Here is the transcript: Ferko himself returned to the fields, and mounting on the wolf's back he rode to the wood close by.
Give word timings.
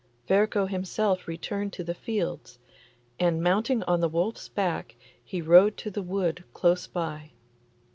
Ferko 0.27 0.65
himself 0.67 1.27
returned 1.27 1.73
to 1.73 1.83
the 1.83 1.93
fields, 1.93 2.57
and 3.19 3.39
mounting 3.43 3.83
on 3.83 3.99
the 3.99 4.09
wolf's 4.09 4.47
back 4.49 4.95
he 5.23 5.43
rode 5.43 5.77
to 5.77 5.91
the 5.91 6.01
wood 6.01 6.43
close 6.55 6.87
by. 6.87 7.33